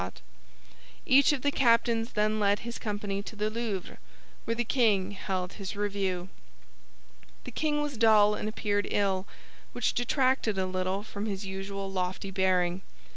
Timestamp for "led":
2.39-2.61